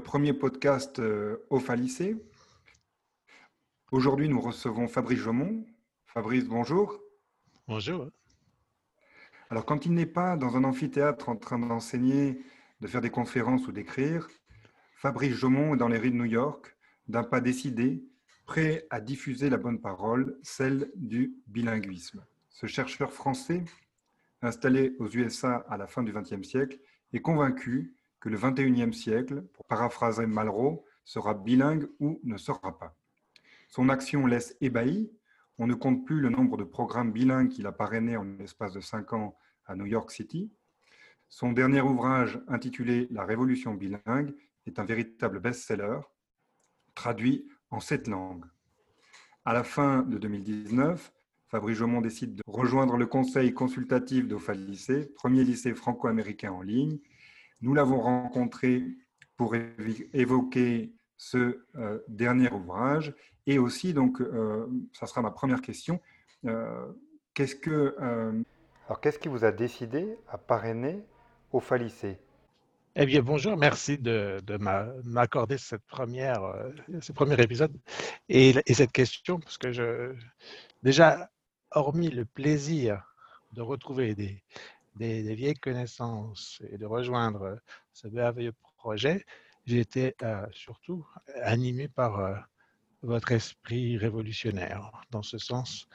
[0.00, 1.00] premier podcast
[1.50, 2.16] au lycée.
[3.92, 5.64] Aujourd'hui, nous recevons Fabrice Jomont.
[6.06, 6.98] Fabrice, bonjour.
[7.68, 8.08] Bonjour.
[9.50, 12.42] Alors, quand il n'est pas dans un amphithéâtre en train d'enseigner,
[12.80, 14.28] de faire des conférences ou d'écrire,
[14.96, 16.76] Fabrice Jomont est dans les rues de New York,
[17.08, 18.02] d'un pas décidé,
[18.46, 22.24] prêt à diffuser la bonne parole, celle du bilinguisme.
[22.48, 23.64] Ce chercheur français,
[24.42, 26.78] installé aux USA à la fin du XXe siècle,
[27.12, 32.96] est convaincu que le XXIe siècle, pour paraphraser Malraux, sera bilingue ou ne sera pas.
[33.68, 35.10] Son action laisse ébahi.
[35.58, 38.80] On ne compte plus le nombre de programmes bilingues qu'il a parrainés en l'espace de
[38.80, 40.50] cinq ans à New York City.
[41.28, 44.34] Son dernier ouvrage, intitulé La Révolution bilingue,
[44.66, 46.00] est un véritable best-seller,
[46.94, 48.44] traduit en sept langues.
[49.44, 51.12] À la fin de 2019,
[51.46, 54.54] Fabrice Jomont décide de rejoindre le conseil consultatif d'OFA
[55.14, 56.98] premier lycée franco-américain en ligne.
[57.62, 58.84] Nous l'avons rencontré
[59.36, 59.54] pour
[60.12, 63.14] évoquer ce euh, dernier ouvrage.
[63.46, 66.00] Et aussi, donc, euh, ça sera ma première question.
[66.46, 66.86] Euh,
[67.34, 67.96] qu'est-ce que,
[68.86, 71.04] alors, qu'est-ce qui vous a décidé à parrainer
[71.52, 72.18] OFA Lycée
[72.96, 74.40] eh bien, bonjour, merci de,
[75.04, 76.40] m'accorder cette première,
[77.00, 77.72] ce premier épisode
[78.28, 80.12] et, et, cette question, parce que je,
[80.82, 81.30] déjà,
[81.70, 83.14] hormis le plaisir
[83.52, 84.42] de retrouver des,
[84.96, 87.58] des, vieilles connaissances et de rejoindre
[87.92, 89.24] ce merveilleux projet,
[89.66, 91.06] j'ai été euh, surtout
[91.42, 92.34] animé par euh,
[93.02, 94.90] votre esprit révolutionnaire.
[95.10, 95.88] Dans ce sens,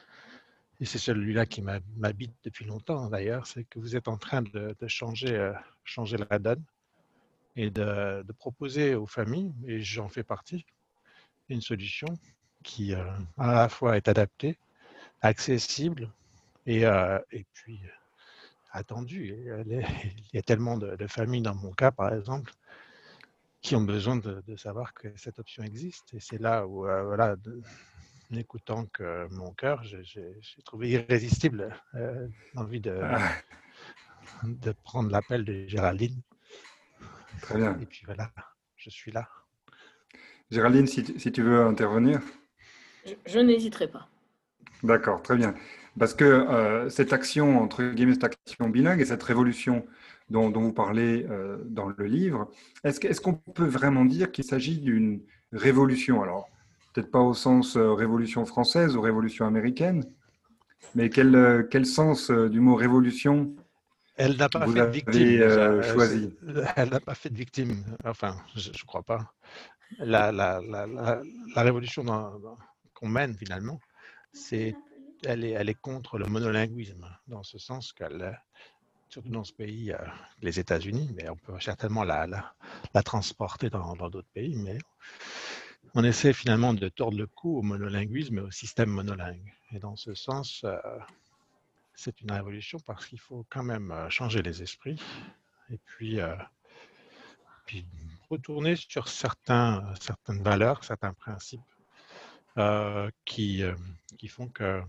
[0.79, 4.75] et c'est celui-là qui m'habite depuis longtemps d'ailleurs, c'est que vous êtes en train de,
[4.87, 6.63] changer, euh, changer la donne
[7.55, 10.65] et de, de, proposer aux familles, et j'en fais partie,
[11.47, 12.07] une solution
[12.63, 14.57] qui à la fois est adaptée
[15.25, 16.11] accessible
[16.65, 17.79] et, euh, et puis
[18.75, 19.35] attendu.
[19.67, 22.51] Il y a tellement de, familles, dans mon cas par exemple,
[23.61, 26.13] qui ont besoin de, savoir que cette option existe.
[26.13, 27.35] Et c'est là où, euh, voilà,
[28.29, 33.31] n'écoutant que mon cœur, j'ai trouvé irrésistible euh, l'envie de, ah.
[34.43, 36.21] de prendre l'appel de Géraldine.
[37.41, 37.77] Très bien.
[37.79, 38.31] Et puis voilà,
[38.75, 39.27] je suis là.
[40.51, 42.21] Géraldine, si, si tu veux intervenir.
[43.25, 44.07] je n'hésiterai pas.
[44.83, 45.55] D'accord, très bien.
[45.97, 49.85] Parce que euh, cette action, entre guillemets, cette action bilingue et cette révolution
[50.29, 52.49] dont, vous parlez euh, dans le livre,
[52.83, 55.21] est-ce qu'on peut vraiment dire qu'il s'agit d'une
[55.53, 56.21] révolution?
[56.21, 56.49] Alors,
[56.93, 60.03] peut-être pas au sens euh, révolution française ou révolution américaine,
[60.95, 63.53] mais quel, quel sens du mot révolution
[64.17, 65.83] elle n'a pas fait de victime.
[65.83, 66.33] choisi?
[66.77, 67.83] Elle n'a pas fait de victime.
[68.05, 69.33] Enfin, je ne crois pas.
[69.99, 71.21] La, la, la,
[71.53, 72.05] la révolution
[72.93, 73.77] qu'on mène finalement,
[74.31, 74.73] c'est,
[75.25, 78.39] elle, est, contre le monolinguisme, dans ce sens qu'elle,
[79.09, 79.97] surtout dans ce pays, euh,
[80.41, 84.77] les États-Unis, mais on peut certainement la, la, transporter dans, d'autres pays, mais
[85.93, 89.53] on essaie finalement de tordre le cou au monolinguisme et au système monolingue.
[89.71, 90.77] Et dans ce sens, euh,
[91.93, 95.01] c'est une révolution parce qu'il faut quand même euh, changer les esprits
[95.71, 96.19] et puis,
[97.65, 97.87] puis
[98.29, 101.61] retourner sur certains, certaines valeurs, certains principes
[103.25, 103.63] qui,
[104.19, 104.83] qui font que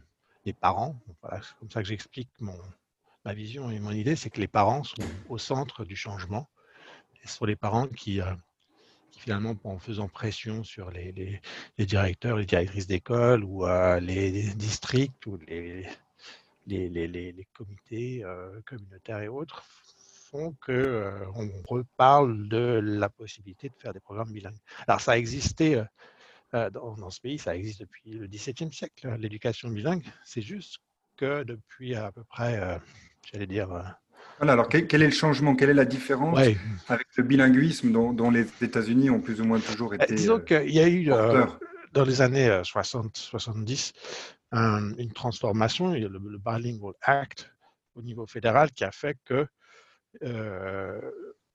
[0.47, 2.59] les parents, c'est comme ça que j'explique mon,
[3.25, 6.49] ma vision et mon idée, c'est que les parents sont au centre du changement.
[7.25, 8.33] Ce sont les parents qui, euh,
[9.19, 11.12] finalement, en faisant pression sur les,
[11.77, 13.67] les, directeurs, les directrices d'école ou
[14.01, 15.89] les, districts ou les,
[16.67, 18.25] les, les comités
[18.65, 19.65] communautaires et autres,
[20.31, 24.59] font qu'on reparle de la possibilité de faire des programmes bilingues.
[24.87, 25.83] Alors ça a existé
[26.55, 30.03] euh, dans, ce pays, ça existe depuis le XVIIe siècle, hein, l'éducation bilingue.
[30.25, 30.79] C'est juste
[31.17, 32.79] que depuis à peu près, euh,
[33.31, 33.73] j'allais dire.
[33.73, 33.83] Euh,
[34.39, 35.57] voilà, alors quel, est le changement?
[35.57, 36.39] Quelle est la différence
[36.89, 40.15] avec le bilinguisme dont, les États-Unis ont plus ou moins toujours été.
[40.15, 41.07] disons qu'il y a eu,
[41.93, 43.93] dans les années 60-70,
[44.53, 47.51] une transformation, le, Bilingual Act
[47.95, 49.47] au niveau fédéral qui a fait que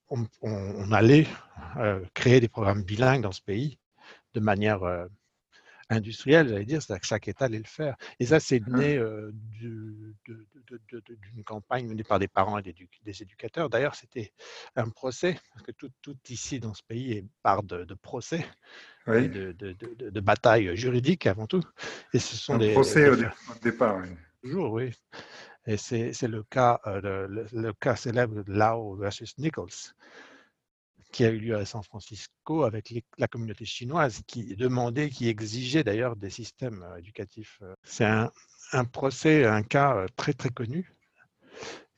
[0.10, 1.28] on, allait
[2.14, 3.78] créer des programmes bilingues dans ce pays
[4.34, 4.84] de manière
[5.92, 7.96] industrielle, j'allais dire, c'est-à-dire que chaque État allait le faire.
[8.20, 8.78] Et ça, c'est mmh.
[8.78, 9.00] né
[9.60, 13.70] d'une campagne menée par des parents et des, éducateurs.
[13.70, 14.34] D'ailleurs, c'était
[14.76, 18.46] un procès, parce que tout, tout, ici dans ce pays est part de, procès,
[19.08, 21.64] de, batailles juridiques avant tout.
[22.14, 23.18] Et ce sont un des procès au,
[23.62, 23.98] départ.
[24.02, 24.10] Oui.
[24.44, 24.92] Toujours, oui.
[25.68, 29.70] Et c'est le cas, le, le, cas célèbre de Lau versus Nichols,
[31.12, 35.84] qui a eu lieu à San Francisco avec la communauté chinoise qui demandait, qui exigeait
[35.84, 37.60] d'ailleurs des systèmes euh, éducatifs.
[37.62, 37.76] Euh.
[37.84, 40.94] C'est un, procès, un cas euh, très très connu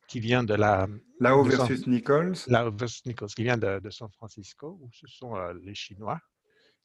[0.08, 0.88] qui vient de la.
[1.20, 2.36] Lao versus Nichols.
[2.48, 6.20] Lao versus Nichols, qui vient de, San Francisco, où ce sont les Chinois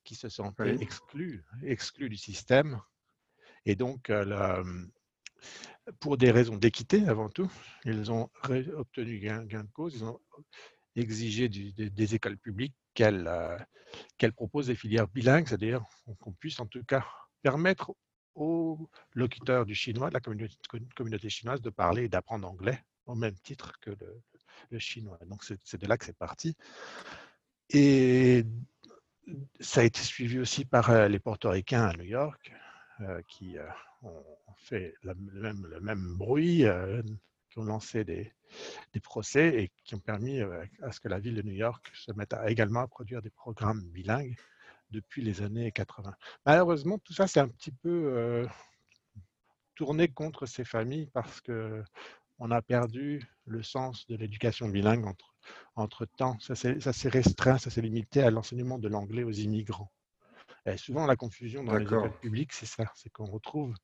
[0.05, 2.81] qui se sont exclus, exclus du système.
[3.67, 4.11] Et donc,
[6.01, 7.51] pour des raisons d'équité avant tout,
[7.85, 8.31] ils ont
[8.75, 10.19] obtenu gain, gain, de cause, ils ont
[10.99, 13.31] exigé des écoles publiques qu'elles
[14.19, 15.83] qu'elles proposent des filières bilingues, c'est-à-dire
[16.21, 17.05] qu'on puisse en tout cas
[17.43, 17.95] permettre
[18.35, 23.35] aux locuteurs du chinois, de la communauté, chinoise, de parler et d'apprendre anglais au même
[23.35, 23.91] titre que
[24.71, 25.19] le, chinois.
[25.27, 26.57] Donc c'est de là que c'est parti.
[27.71, 28.45] Et
[29.61, 32.53] ça a été suivi aussi par euh, les portoricains à New York,
[33.01, 33.67] euh, qui euh,
[34.03, 35.15] ont fait le
[35.81, 36.65] même, bruit,
[37.59, 38.33] qui ont lancé des,
[38.93, 40.41] des, procès et qui ont permis
[40.83, 43.31] à ce que la ville de New York se mette à, également à produire des
[43.31, 44.37] programmes bilingues
[44.91, 46.15] depuis les années 80.
[46.47, 48.47] Malheureusement, tout ça, c'est un petit peu
[49.75, 51.83] tourné contre ces familles parce que
[52.41, 55.35] on a perdu le sens de l'éducation bilingue entre,
[55.75, 56.39] entre temps.
[56.39, 59.91] Ça s'est restreint, ça s'est limité à l'enseignement de l'anglais aux immigrants.
[60.65, 63.75] Et souvent, la confusion dans les écoles publiques, c'est ça, c'est qu'on retrouve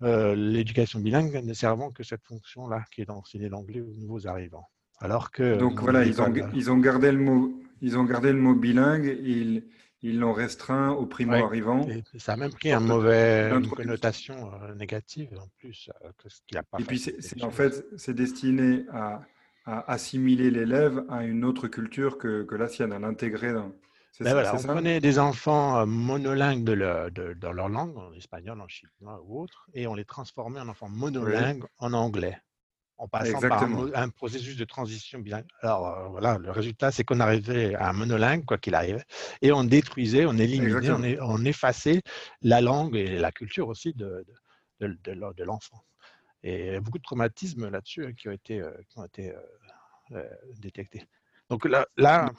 [0.00, 4.68] l'éducation bilingue ne servant que cette fonction-là, qui est d'enseigner l'anglais aux nouveaux arrivants.
[4.98, 8.38] Alors que donc voilà, ils ont, ils ont gardé le mot, ils ont gardé le
[8.38, 9.18] mot bilingue.
[9.22, 9.64] Ils,
[10.02, 11.86] ils l'ont restreint aux primo-arrivants.
[12.16, 15.90] Ça a même pris un mauvais, une connotation euh, négative en plus.
[16.04, 19.22] Euh, que ce a pas Et puis, c'est, en fait, c'est destiné à,
[19.66, 23.72] assimiler l'élève à une autre culture que, que la sienne, à l'intégrer dans.
[24.18, 28.68] Ben ça, on prenait des enfants euh, monolingues de dans leur langue, en espagnol, en
[28.68, 32.38] chinois ou autre, et on les transformait en enfants monolingues en anglais
[32.98, 35.46] en passant par un, processus de transition bilingue.
[35.62, 39.02] Alors euh, voilà, le résultat, c'est qu'on arrivait à un monolingue, quoi qu'il arrive,
[39.40, 42.02] et on détruisait, on éliminait, on, effaçait
[42.42, 44.26] la langue et la culture aussi de,
[44.80, 45.82] de, de, l'enfant.
[46.42, 49.32] Et il y a beaucoup de traumatismes là-dessus hein, qui ont été, qui ont été
[50.12, 50.28] euh,
[50.58, 51.06] détectés.
[51.50, 52.30] Donc là, là,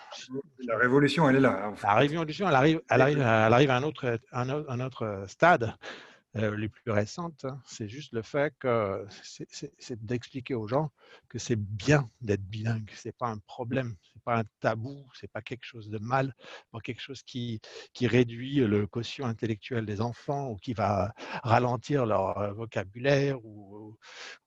[0.66, 1.74] la révolution, elle est là.
[1.84, 5.76] La révolution, elle arrive, elle arrive, elle arrive à un autre, un autre stade
[6.38, 10.90] euh, les plus récentes, hein, c'est juste le fait que c'est d'expliquer aux gens
[11.28, 15.42] que c'est bien d'être bilingue, c'est pas un problème, c'est pas un tabou, c'est pas
[15.42, 16.34] quelque chose de mal,
[16.72, 17.60] pas quelque chose qui,
[17.92, 21.14] qui réduit le quotient intellectuel des enfants ou qui va
[21.44, 23.98] ralentir leur euh, vocabulaire ou,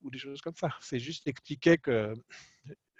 [0.00, 0.70] ou des choses comme ça.
[0.80, 2.14] C'est juste expliquer que,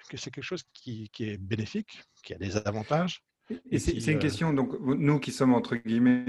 [0.08, 3.22] que c'est quelque chose qui, qui, est bénéfique, qui a des avantages.
[3.70, 6.24] Et, c'est une euh, question, donc nous qui sommes entre guillemets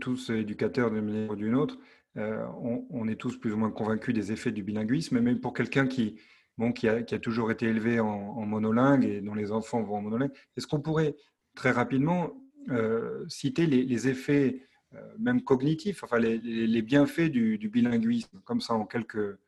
[0.00, 1.78] tous éducateurs d'une manière ou d'une autre,
[2.16, 2.44] euh,
[2.90, 6.20] on, est tous plus ou moins convaincus des effets du bilinguisme, mais pour quelqu'un qui,
[6.56, 10.32] bon, qui, a, toujours été élevé en, monolingue et dont les enfants vont en monolingue,
[10.56, 11.14] est-ce qu'on pourrait
[11.54, 12.32] très rapidement
[12.70, 14.62] euh, citer les, effets,
[14.94, 19.38] euh, même cognitifs, enfin les, bienfaits du, bilinguisme, comme ça en quelques,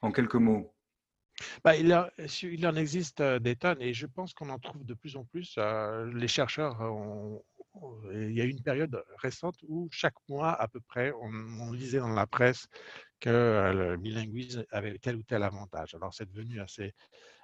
[0.00, 0.72] en quelques mots?
[1.64, 1.94] Bah, il,
[2.42, 5.58] il, en existe des tonnes et je pense qu'on en trouve de plus en plus.
[6.12, 7.42] les chercheurs ont,
[8.12, 11.98] il y a eu une période récente où chaque mois, à peu près, on, lisait
[11.98, 12.68] dans la presse
[13.20, 15.94] que euh, le bilinguisme avait tel ou tel avantage.
[15.94, 16.94] Alors, c'est devenu assez,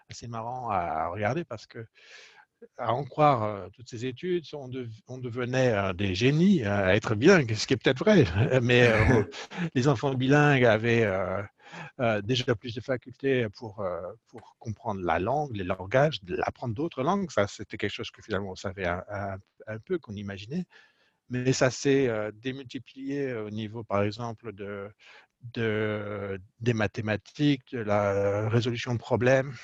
[0.09, 1.87] assez marrant à regarder parce que,
[2.79, 4.69] à en croire euh, toutes ces études, on,
[5.19, 8.25] devenait euh, des génies à être bilingues, ce qui est peut-être vrai,
[8.63, 8.91] mais
[9.75, 11.07] les enfants bilingues avaient
[12.01, 17.03] euh, déjà plus de facultés pour, euh, pour comprendre la langue, les langages, apprendre d'autres
[17.03, 17.31] langues.
[17.31, 19.39] Ça, c'était quelque chose que finalement on savait un,
[19.85, 20.65] peu, qu'on imaginait.
[21.29, 24.89] Mais ça s'est euh, démultiplié au niveau, par exemple, de,
[25.55, 29.55] de, des mathématiques, de la résolution de problèmes,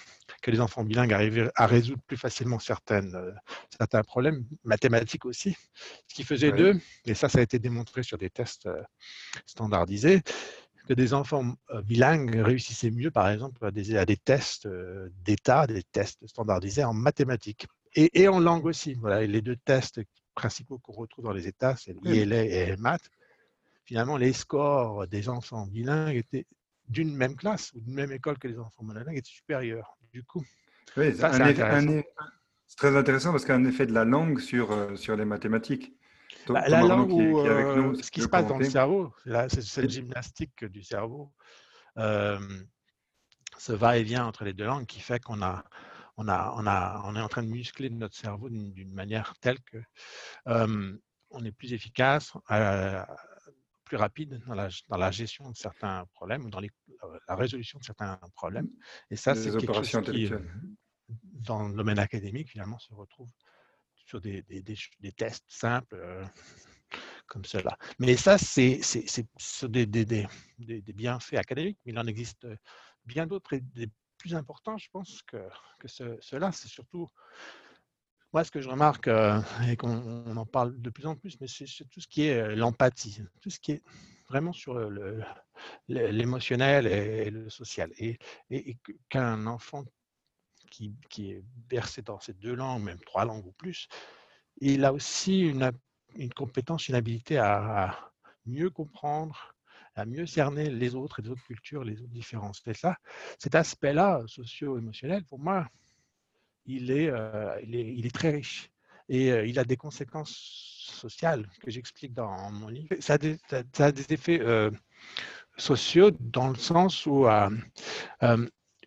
[0.42, 3.16] que les enfants bilingues arrivaient à résoudre plus facilement certaines,
[3.76, 5.56] certains problèmes, mathématiques aussi.
[6.08, 8.68] Ce qui faisait d'eux, et ça, ça a été démontré sur des tests
[9.46, 10.22] standardisés,
[10.87, 15.08] que des enfants euh, bilingues réussissaient mieux, par exemple, à des, à des tests euh,
[15.25, 18.94] d'État, des tests standardisés en mathématiques et, en langue aussi.
[18.94, 20.00] Voilà, les deux tests
[20.34, 23.11] principaux qu'on retrouve dans les États, c'est l'ILA et maths.
[23.84, 26.46] Finalement, les scores des enfants bilingues étaient
[26.88, 29.99] d'une même classe ou d'une même école que les enfants monolingues étaient supérieurs.
[30.12, 30.45] Du coup,
[30.95, 31.16] c'est
[32.76, 33.33] très intéressant.
[33.33, 35.95] parce qu'il y a un effet de la langue sur, euh, sur les mathématiques.
[36.49, 40.64] Bah, la, langue ou euh, ce qui se passe dans le cerveau, c'est cette gymnastique
[40.64, 41.33] du cerveau,
[41.99, 42.38] euh,
[43.59, 45.64] ce va-et-vient entre les deux langues qui fait qu'on a,
[46.16, 49.61] on a, on a, on est en train de muscler notre cerveau d'une manière telle
[49.61, 49.78] que
[50.49, 50.97] euh,
[51.31, 52.33] on est plus efficace,
[53.92, 56.62] plus rapide dans la, dans la, gestion de certains problèmes ou dans
[57.28, 58.70] la résolution de certains problèmes.
[59.11, 60.30] Et ça, c'est quelque chose qui,
[61.08, 63.28] dans le domaine académique, finalement, se retrouve
[64.06, 66.25] sur des, des, des, tests simples euh,
[67.26, 67.76] comme cela.
[67.99, 68.80] Mais ça, c'est
[69.64, 72.46] des, des, bienfaits académiques, mais il en existe
[73.04, 75.37] bien d'autres et des plus importants, je pense, que,
[75.78, 76.50] que ce, cela.
[76.50, 77.08] C'est surtout,
[78.32, 81.46] moi, ce que je remarque, euh, et qu'on en parle de plus en plus, mais
[81.48, 83.82] c'est tout ce qui est euh, l'empathie, tout ce qui est
[84.28, 84.80] vraiment sur
[85.88, 87.90] l'émotionnel et, le social.
[87.98, 88.18] Et,
[88.50, 88.78] et,
[89.10, 89.84] qu'un enfant
[90.70, 93.88] qui, qui, est bercé dans ces deux langues, même trois langues ou plus,
[94.58, 95.70] il a aussi une,
[96.16, 98.12] une compétence, une habilité à
[98.46, 99.54] mieux comprendre,
[99.94, 102.62] à mieux cerner les autres et les autres cultures, les autres différences.
[102.66, 102.96] Et ça,
[103.38, 105.68] cet aspect-là, socio-émotionnel, pour moi,
[106.66, 108.71] il est, euh, il est, il est, très riche.
[109.09, 110.31] Et euh, il a des conséquences
[110.92, 112.95] sociales que j'explique dans mon livre.
[113.00, 114.71] Ça a des, ça a des effets euh,
[115.57, 117.26] sociaux dans le sens où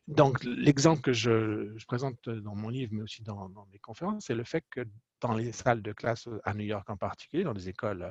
[0.08, 4.26] donc, l'exemple que je, je, présente dans mon livre, mais aussi dans, dans mes conférences,
[4.28, 4.82] c'est le fait que
[5.20, 8.08] dans les salles de classe à New York en particulier, dans les écoles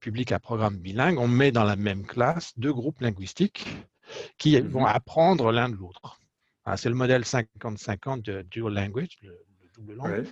[0.00, 3.66] public à programme bilingue, on met dans la même classe deux groupes linguistiques
[4.38, 4.86] qui vont mhm.
[4.86, 6.17] apprendre l'un de l'autre.
[6.70, 9.42] Ah, c'est le modèle 50-50 de Dual Language, le,
[9.74, 10.28] double langue.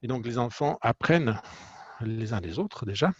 [0.00, 1.40] Et donc, les enfants apprennent
[2.02, 3.12] les uns des autres déjà.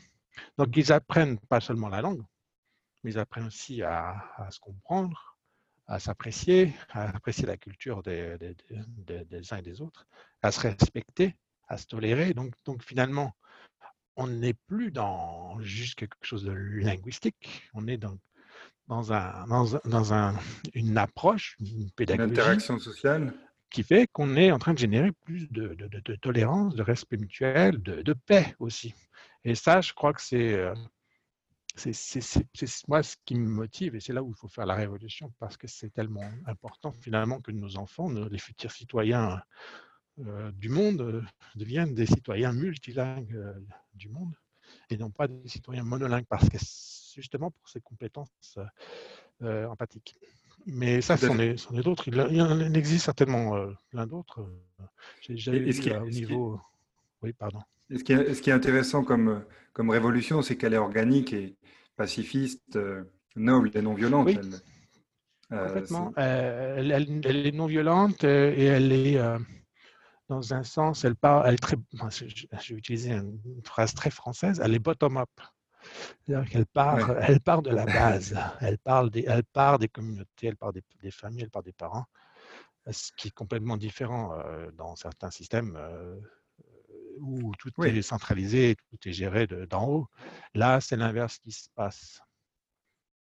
[0.57, 2.23] Donc, ils apprennent pas seulement la langue,
[3.03, 4.15] mais ils apprennent aussi à,
[4.53, 5.37] se comprendre,
[5.89, 10.07] à s'apprécier, à apprécier la culture des, des, uns et des autres,
[10.41, 11.35] à se respecter,
[11.67, 12.33] à se tolérer.
[12.33, 13.35] Donc, donc finalement,
[14.15, 18.17] on n'est plus dans juste quelque chose de linguistique, on est dans,
[18.89, 20.35] dans, un, dans, un,
[20.75, 22.29] une approche, une pédagogie.
[22.29, 23.35] Une interaction sociale.
[23.71, 27.83] Qui fait qu'on est en train de générer plus de, de, tolérance, de respect mutuel,
[27.83, 28.95] de, paix aussi.
[29.43, 30.55] Et ça, je crois que c'est.
[30.55, 30.75] Euh,
[31.77, 35.33] c'est moi ce qui me motive et c'est là où il faut faire la révolution
[35.41, 39.43] parce que c'est tellement important finalement que nos enfants, les futurs citoyens
[40.21, 41.23] euh, du monde euh,
[41.57, 43.53] deviennent des citoyens multilingues euh,
[43.95, 44.33] du monde
[44.89, 46.57] et non pas des citoyens monolingues parce que
[47.15, 48.59] justement pour ces compétences
[49.43, 50.17] empathiques.
[50.67, 52.09] Mais ça, c'en est, est d'autres.
[52.09, 53.55] Il, il, en existe certainement
[53.91, 54.47] plein d'autres.
[55.21, 56.61] J'ai jamais vu au niveau.
[57.23, 57.61] Oui, pardon.
[57.91, 61.57] ce, qui est, ce qui est intéressant comme, comme révolution, c'est qu'elle est organique et
[61.97, 62.79] pacifiste,
[63.37, 64.27] noble et non violente.
[64.27, 64.39] Oui.
[65.51, 66.13] Complètement.
[66.17, 69.19] Elle, elle, est non violente et elle est
[70.29, 71.77] dans un sens, elle part, elle est très,
[72.11, 75.31] je, vais utiliser une phrase très française, elle est bottom-up.
[76.27, 80.49] C'est-à-dire qu'elle part, elle part de la base, elle, parle des, elle part des communautés,
[80.49, 82.07] elle part des, des, familles, elle part des parents,
[82.91, 86.17] ce qui est complètement différent euh, dans certains systèmes euh,
[87.21, 90.09] où tout est centralisé, tout est géré d'en haut.
[90.55, 92.21] Là, c'est l'inverse qui se passe.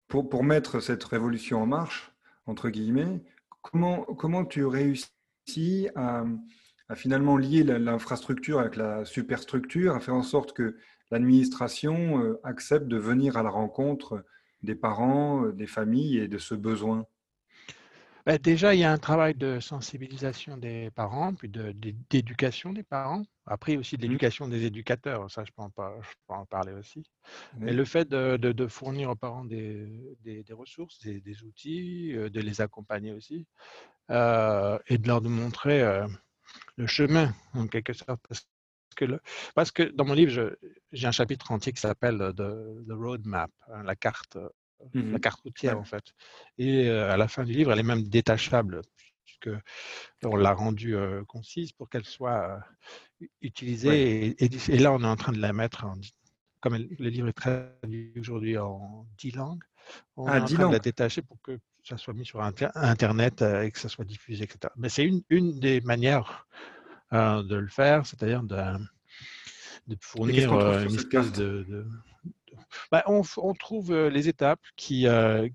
[0.07, 2.11] Pour, pour mettre cette révolution en marche,
[2.45, 3.23] entre guillemets,
[3.61, 5.09] comment, comment tu réussis
[5.95, 6.23] à
[6.89, 10.77] à finalement lier l'infrastructure avec la superstructure, à faire en sorte que
[11.13, 14.25] l'administration euh, accepte de venir à la rencontre
[14.63, 17.05] des parents, euh, des familles et de ce besoin
[18.25, 23.21] bah, Déjà, il y a un travail de sensibilisation des parents, puis d'éducation des parents.
[23.45, 24.09] Après, aussi de mmh.
[24.09, 25.69] l'éducation des éducateurs, ça, je peux en,
[26.01, 27.03] je peux en parler aussi.
[27.59, 29.85] Mais le fait de, fournir aux parents des,
[30.49, 33.45] ressources, des, outils, euh, de les accompagner aussi,
[34.09, 36.05] et de leur montrer
[36.75, 38.19] le chemin, en quelque sorte.
[38.27, 38.47] Parce
[38.93, 39.05] que,
[39.55, 40.55] parce que dans mon livre,
[40.91, 44.37] j'ai un chapitre entier qui s'appelle The, Roadmap, hein, la carte,
[44.93, 46.03] la mmh carte routière, en fait.
[46.57, 48.81] Et euh, à la fin du livre, elle est même détachable,
[49.23, 49.49] puisque
[50.23, 52.63] on l'a rendue euh, concise pour qu'elle soit
[53.21, 54.35] euh, utilisée.
[54.43, 55.95] Et, là, on est en train de la mettre en,
[56.63, 59.63] comme le livre est traduit aujourd'hui en dix langues,
[60.15, 63.41] on ah, est en train de la détacher pour que ça soit mis sur Internet
[63.41, 64.73] euh, et que ça soit diffusé, etc.
[64.77, 66.47] Mais c'est une, une, des manières
[67.13, 68.57] euh, de le faire, c'est-à-dire de,
[69.87, 71.65] de, fournir euh, une espèce de...
[71.67, 71.85] de,
[72.91, 75.05] bah, on, on, trouve les étapes qui,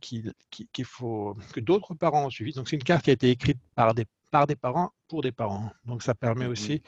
[0.00, 0.30] qui,
[0.72, 2.52] qui, faut, que d'autres parents ont suivi.
[2.52, 5.32] Donc c'est une carte qui a été écrite par des, par des parents pour des
[5.32, 5.72] parents.
[5.84, 6.82] Donc ça permet mmh aussi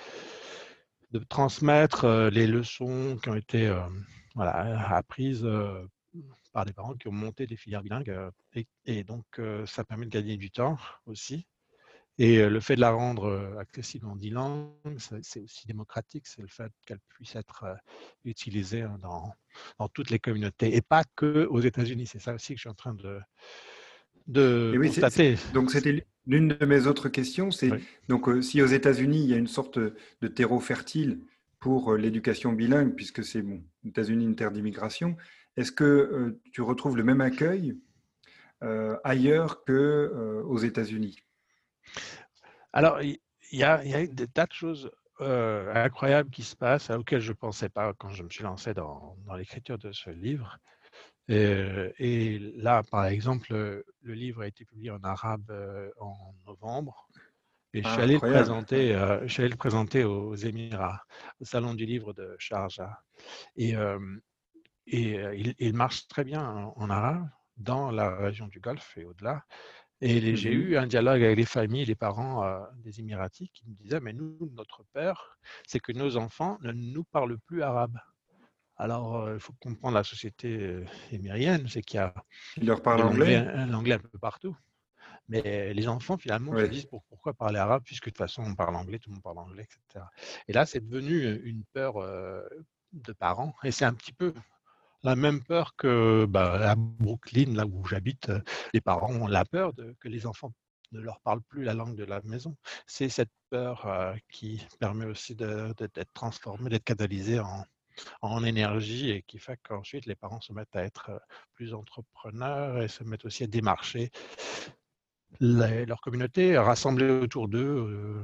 [1.13, 3.75] de transmettre les leçons qui ont été
[4.35, 5.49] voilà, apprises
[6.53, 8.15] par des parents qui ont monté des filières bilingues.
[8.87, 9.25] Et, donc,
[9.67, 11.47] ça permet de gagner du temps aussi.
[12.23, 14.69] Et le fait de la rendre accessible en dix langues,
[15.23, 16.27] c'est aussi démocratique.
[16.27, 17.65] C'est le fait qu'elle puisse être
[18.27, 19.33] utilisée hein, dans,
[19.79, 22.07] dans, toutes les communautés et pas que aux États-Unis.
[22.07, 23.21] C'est ça aussi que je suis en train de,
[24.27, 25.37] de constater.
[25.55, 27.51] donc, c'était l'une de mes autres questions.
[27.51, 27.71] C'est
[28.09, 31.21] donc si aux États-Unis, il y a une sorte de terreau fertile
[31.59, 35.17] pour l'éducation bilingue, puisque c'est bon, États-Unis, une terre d'immigration,
[35.57, 37.79] est-ce que euh, tu retrouves le même accueil
[38.63, 41.19] euh, ailleurs qu'aux euh, aux États-Unis?
[42.73, 43.19] Alors, il
[43.53, 47.93] y, a des tas de choses incroyables qui se passent auxquelles je ne pensais pas
[47.95, 50.59] quand je me suis lancé dans, l'écriture de ce livre.
[51.29, 55.51] Et, là, par exemple, le livre a été publié en arabe
[56.01, 57.09] en novembre.
[57.73, 58.93] Et je, suis allé le présenter,
[59.23, 61.03] je suis allé le présenter aux Émirats,
[61.41, 63.03] au Salon du livre de Sharjah.
[63.57, 63.75] Et,
[64.87, 69.45] et il, marche très bien en, arabe dans la région du Golfe et au-delà.
[70.03, 72.43] Et j'ai mmh eu un dialogue avec les familles, les parents
[72.77, 77.05] des Émiratis qui me disaient, mais nous, notre peur, c'est que nos enfants ne nous
[77.05, 77.99] parlent plus arabe.
[78.77, 82.15] Alors, il faut comprendre la société émirienne, c'est qu'il y a
[82.57, 84.57] Ils leur parlent anglais, l'anglais un peu partout.
[85.29, 88.77] Mais les enfants, finalement, se disent pourquoi parler arabe, puisque de toute façon, on parle
[88.77, 90.07] anglais, tout le monde parle anglais, etc.
[90.49, 91.97] Et là, c'est devenu une peur
[92.93, 93.55] de parents.
[93.65, 94.33] Et c'est un petit peu
[95.03, 98.31] la même peur que bah, à Brooklyn, là où j'habite,
[98.75, 100.53] les parents ont la peur de, que les enfants
[100.93, 102.57] ne leur parlent plus la langue de la maison.
[102.87, 107.65] C'est cette peur qui permet aussi d'être transformée, d'être canalisée en,
[108.23, 111.11] en énergie et qui fait qu'ensuite les parents se mettent à être
[111.55, 114.11] plus entrepreneurs et se mettent aussi à démarcher
[115.39, 118.23] leur communauté, rassembler autour d'eux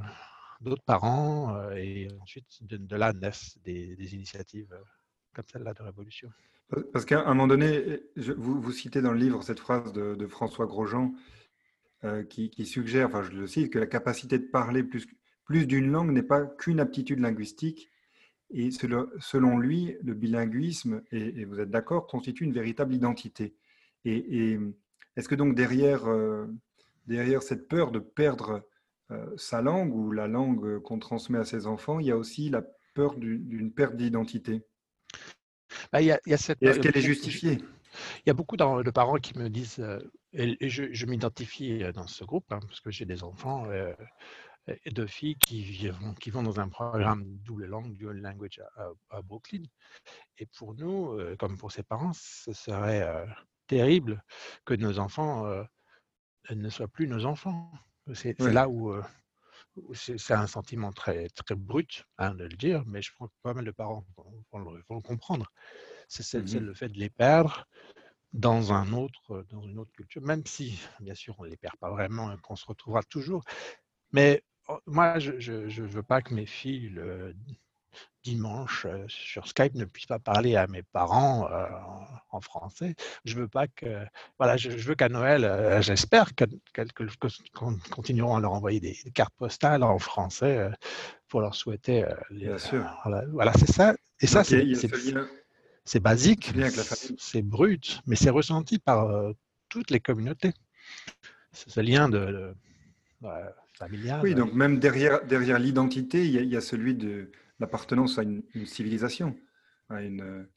[0.59, 4.75] d'autres parents et ensuite de, là naissent des, initiatives
[5.37, 6.29] comme celle-là de révolution.
[6.91, 11.13] Parce qu'à un moment donné, vous, citez dans le livre cette phrase de, François Grosjean
[12.29, 15.07] qui, qui, suggère, enfin je le cite, que la capacité de parler plus,
[15.65, 17.89] d'une langue n'est pas qu'une aptitude linguistique,
[18.49, 23.55] et selon lui, le bilinguisme, et, vous êtes d'accord, constitue une véritable identité.
[24.05, 24.57] Et,
[25.15, 26.45] est-ce que donc derrière, euh,
[27.07, 28.67] derrière cette peur de perdre
[29.11, 32.49] euh, sa langue ou la langue qu'on transmet à ses enfants, il y a aussi
[32.49, 32.63] la
[32.93, 34.63] peur d'une perte d'identité?
[35.91, 37.59] Bah, Est-ce qu'elle est justifiée?
[38.25, 39.99] Il y a beaucoup de parents qui me disent, euh,
[40.33, 43.65] et je, m'identifie dans ce groupe, hein, parce que j'ai des enfants,
[44.85, 48.61] et de filles qui vont, qui vont dans un programme double langue, dual language
[49.09, 49.63] à, Brooklyn.
[50.37, 53.25] Et pour nous, euh, comme pour ses parents, ce serait euh,
[53.67, 54.23] terrible
[54.65, 55.63] que nos enfants euh,
[56.49, 57.71] ne soient plus nos enfants.
[58.13, 58.93] C'est là où,
[59.93, 63.53] c'est un sentiment très, très brut hein, de le dire, mais je pense que pas
[63.53, 64.05] mal de parents
[64.51, 65.51] vont, le, comprendre.
[66.07, 67.67] C'est mmh le fait de les perdre
[68.33, 71.75] dans un autre, dans une autre culture, même si, bien sûr, on ne les perd
[71.77, 73.43] pas vraiment et qu'on se retrouvera toujours.
[74.11, 77.33] Mais Oh, moi, je ne veux pas que mes filles, le
[78.23, 81.47] dimanche, sur Skype, ne puissent pas parler à mes parents
[82.31, 82.95] en, français.
[83.23, 84.05] Je veux pas que.
[84.37, 89.97] Voilà, je, veux qu'à Noël, j'espère qu'on continueront à leur envoyer des, cartes postales en
[89.97, 90.69] français
[91.29, 92.05] pour leur souhaiter.
[92.31, 92.85] Bien sûr.
[93.31, 93.95] Voilà, c'est ça.
[94.19, 96.51] Et ça, c'est basique,
[97.17, 99.31] c'est brut, mais c'est ressenti par
[99.69, 100.53] toutes les communautés.
[101.53, 102.53] C'est ce lien de
[104.23, 109.35] oui, donc même derrière, derrière l'identité, il, y a celui de l'appartenance à une, civilisation,
[109.89, 110.47] à une...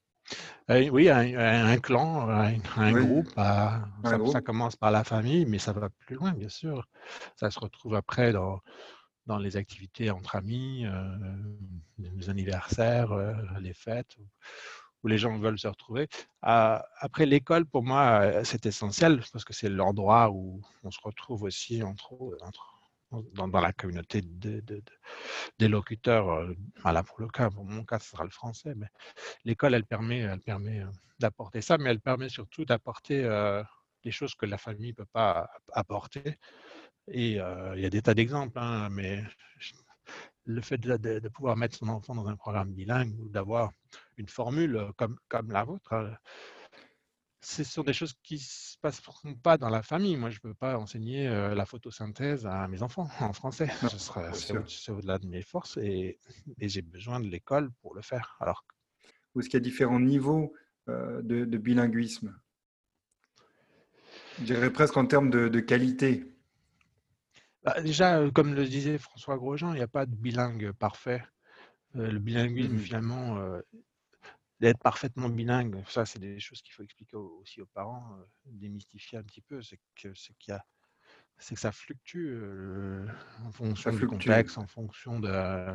[0.70, 3.88] Euh, oui, un, un clan, un, groupe, ça,
[4.30, 6.86] ça, commence par la famille, mais ça va plus loin, bien sûr.
[7.34, 8.60] Ça se retrouve après dans,
[9.26, 11.16] dans les activités entre amis, euh,
[11.98, 14.16] les anniversaires, euh, les fêtes,
[15.02, 16.08] où, les gens veulent se retrouver.
[16.42, 21.82] après l'école, pour moi, c'est essentiel parce que c'est l'endroit où on se retrouve aussi
[21.82, 22.79] entre, entre
[23.10, 24.62] dans, la communauté de,
[25.58, 26.30] des locuteurs.
[26.30, 28.88] Euh, voilà, pour le cas, pour mon cas, ce sera le français, mais
[29.44, 33.62] l'école, elle permet, elle permet euh, d'apporter ça, mais elle permet surtout d'apporter euh,
[34.04, 36.38] des choses que la famille ne peut pas apporter.
[37.08, 39.24] Et il y a des tas d'exemples, hein, mais
[40.44, 43.72] le fait de, pouvoir mettre son enfant dans un programme bilingue ou d'avoir
[44.16, 44.92] une formule
[45.28, 45.92] comme la vôtre,
[47.42, 50.16] ce sont des choses qui ne se passeront pas dans la famille.
[50.16, 53.68] Moi, je ne peux pas enseigner la photosynthèse à mes enfants en français.
[54.66, 56.18] C'est au-delà de mes forces et,
[56.58, 58.36] j'ai besoin de l'école pour le faire.
[58.40, 58.64] Alors,
[59.34, 60.52] Ou est-ce qu'il y a différents niveaux
[60.86, 62.38] de, bilinguisme?
[64.38, 66.24] Je dirais presque en termes de, qualité.
[67.62, 71.22] Bah, déjà, comme le disait François Grosjean, il n'y a pas de bilingue parfait.
[71.94, 73.60] le bilinguisme, mmh finalement,
[74.60, 79.18] d'être parfaitement bilingue, ça c'est des choses qu'il faut expliquer aussi aux parents, euh, démystifier
[79.18, 80.64] un petit peu, c'est que c'est qu'il y a
[81.38, 83.06] c'est que ça fluctue euh,
[83.44, 85.74] en fonction du contexte, en fonction de,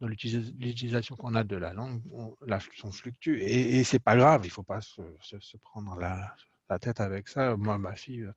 [0.00, 2.02] l'utilisation qu'on a de la langue,
[2.44, 3.38] la fonction fluctue.
[3.40, 6.34] Et, et c'est pas grave, il faut pas se, se, prendre la,
[6.68, 7.56] la, tête avec ça.
[7.56, 8.28] Moi, ma fille,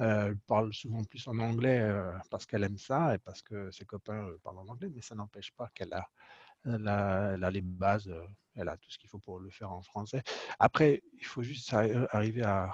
[0.00, 1.90] euh, elle parle souvent plus en anglais
[2.28, 5.50] parce qu'elle aime ça et parce que ses copains parlent en anglais, mais ça n'empêche
[5.52, 6.06] pas qu'elle a
[6.66, 8.26] elle a, les bases, euh,
[8.56, 10.22] elle a tout ce qu'il faut pour le faire en français.
[10.58, 12.70] Après, il faut juste arriver à,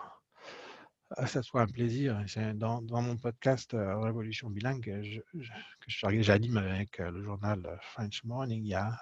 [1.17, 2.25] à ça soit un plaisir.
[2.55, 8.69] Dans, mon podcast euh, Révolution bilingue, que j'anime avec euh, le journal French Morning, il
[8.69, 8.99] y a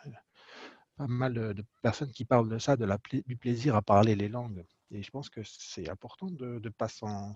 [0.96, 4.64] pas mal de, personnes qui parlent de ça, du plaisir à parler les langues.
[4.90, 7.34] Et je pense que c'est important de ne pas s'en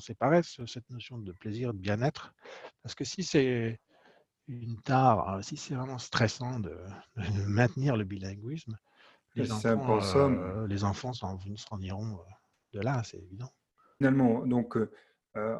[0.00, 2.34] séparer, cette notion de plaisir, de bien-être.
[2.82, 3.80] Parce que si c'est
[4.48, 6.76] une tare, si c'est vraiment stressant de,
[7.46, 8.76] maintenir le bilinguisme,
[9.34, 11.38] les enfants, euh, les enfants s'en
[11.80, 13.52] iront euh, de là, c'est évident.
[13.98, 14.88] Finalement, donc, euh,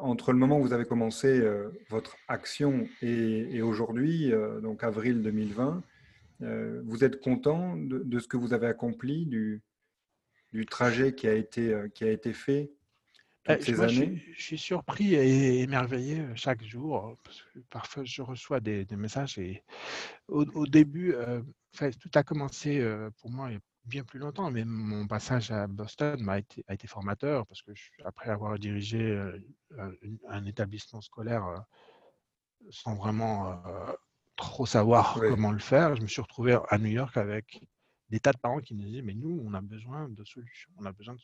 [0.01, 1.41] entre le moment où vous avez commencé
[1.89, 5.83] votre action et, aujourd'hui, donc avril 2020,
[6.83, 9.61] vous êtes content de, ce que vous avez accompli, du,
[10.51, 12.71] du trajet qui a été, qui a été fait?
[13.45, 14.23] Toutes ces années?
[14.33, 17.17] je, suis surpris et émerveillé chaque jour.
[17.23, 19.63] Parce que parfois, je reçois des, messages et
[20.27, 21.15] au, début,
[21.77, 22.83] tout a commencé
[23.19, 23.49] pour moi
[23.85, 27.71] bien plus longtemps, mais mon passage à Boston m'a été, a été formateur parce que
[28.05, 29.19] après avoir dirigé
[30.27, 31.65] un, établissement scolaire
[32.69, 33.61] sans vraiment
[34.35, 37.61] trop savoir comment le faire, je me suis retrouvé à New York avec
[38.09, 40.85] des tas de parents qui me disaient mais nous on a besoin de solutions, on
[40.85, 41.19] a besoin de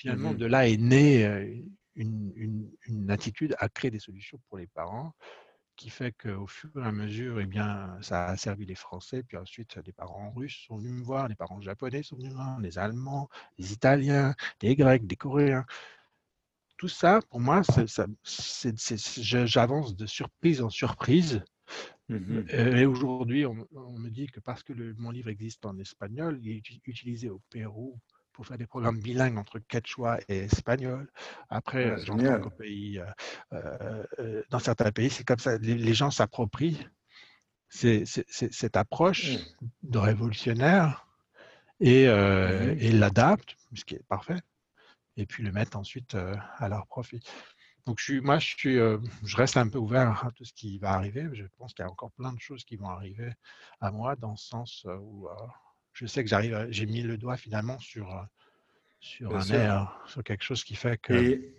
[0.00, 1.62] finalement mmh de là est née
[1.94, 5.12] une, une, une, attitude à créer des solutions pour les parents
[5.76, 9.38] qui fait qu'au fur et à mesure, eh bien, ça a servi les Français, puis
[9.38, 12.60] ensuite des parents russes sont venus me voir, les parents japonais sont venus me voir,
[12.60, 15.64] les Allemands, les Italiens, les Grecs, des Coréens.
[16.76, 17.62] Tout ça, pour moi,
[18.24, 21.42] j'avance de surprise en surprise.
[22.10, 26.38] Mmh et aujourd'hui, on, me dit que parce que le, mon livre existe en espagnol,
[26.42, 27.98] il est utilisé au Pérou,
[28.32, 31.10] pour faire des programmes bilingues entre quechua et espagnol.
[31.48, 33.00] Après, j'entends qu'au pays,
[33.52, 36.86] euh, euh, dans certains pays, c'est comme ça, les, gens s'approprient
[37.68, 39.66] cette approche mmh.
[39.82, 41.06] de révolutionnaire
[41.80, 44.40] et, euh, l'adaptent, ce qui est parfait,
[45.16, 47.20] et puis le mettent ensuite à leur profit.
[47.86, 50.78] Donc, je suis, moi, je, suis, je reste un peu ouvert à tout ce qui
[50.78, 51.28] va arriver.
[51.32, 53.32] Je pense qu'il y a encore plein de choses qui vont arriver
[53.80, 55.28] à moi dans le sens où
[56.00, 58.22] je sais que j'arrive, j'ai mis le doigt finalement sur, euh,
[59.00, 61.12] sur un air, sur quelque chose qui fait que.
[61.12, 61.54] Et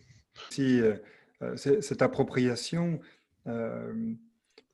[0.49, 0.95] si euh,
[1.43, 2.99] euh, cette appropriation,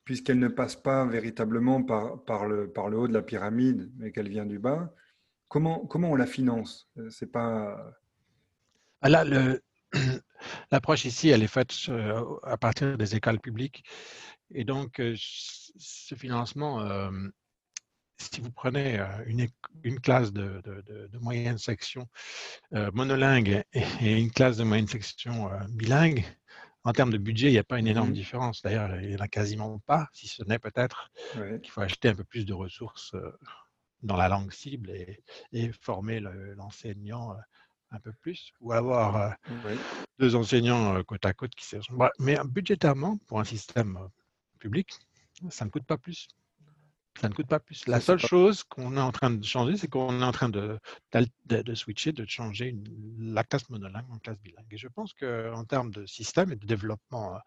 [0.04, 4.10] puisqu'elle ne passe pas véritablement par, par, le, par le haut de la pyramide, mais
[4.10, 4.90] qu'elle vient du bas,
[5.48, 6.90] comment, comment on la finance?
[7.10, 7.94] C'est pas.
[9.02, 9.62] Ah, là, le,
[10.72, 11.74] l'approche ici, elle est faite
[12.42, 13.84] à partir des écoles publiques.
[14.50, 17.10] Et donc, ce financement,
[18.18, 19.46] si vous prenez une,
[19.82, 22.08] une classe de, de, moyenne section
[22.92, 26.24] monolingue et, une classe de moyenne section bilingue,
[26.84, 28.62] en termes de budget, il n'y a pas une énorme mmh différence.
[28.62, 31.10] D'ailleurs, il n'y en a quasiment pas, si ce n'est peut-être
[31.62, 33.14] qu'il faut acheter un peu plus de ressources
[34.02, 36.20] dans la langue cible et, former
[36.56, 37.36] l'enseignant
[37.90, 39.36] un peu plus, ou avoir
[40.18, 41.66] deux enseignants côte à côte qui
[42.18, 43.98] Mais budgétairement, pour un système
[44.58, 44.92] public,
[45.50, 46.28] ça ne coûte pas plus.
[47.20, 47.86] Ça ne coûte pas plus.
[47.88, 50.78] La seule chose qu'on est en train de changer, c'est qu'on est en train de,
[51.46, 52.76] de, switcher, de changer
[53.18, 54.66] la classe monolingue en classe bilingue.
[54.70, 57.40] Et je pense qu'en termes de système et de développement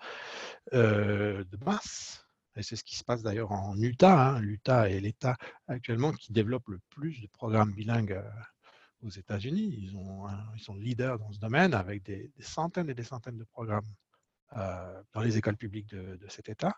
[0.73, 4.99] euh, de masse, et c'est ce qui se passe d'ailleurs en Utah, hein, l'Utah est
[4.99, 8.29] l'État actuellement qui développe le plus de programmes bilingues euh,
[9.03, 9.73] aux États-Unis.
[9.77, 9.97] Ils,
[10.55, 14.00] ils sont leaders dans ce domaine avec des centaines et des centaines de programmes euh,
[14.55, 16.75] dans les écoles publiques de, cet État,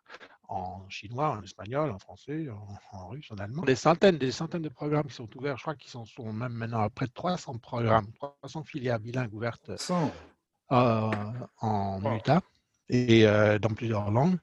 [0.47, 2.47] en chinois, en espagnol, en français,
[2.91, 3.63] en, russe, en allemand.
[3.63, 5.57] Des centaines, des centaines de programmes qui sont ouverts.
[5.57, 8.07] Je crois qu'ils sont, sont même maintenant à près de 300 programmes,
[8.41, 9.71] 300 filières bilingues ouvertes
[10.71, 11.11] euh,
[11.59, 12.41] en Utah
[12.89, 14.37] et euh, dans plusieurs langues,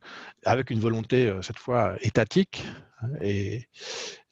[0.44, 2.64] avec une volonté cette fois étatique
[3.02, 3.68] hein, et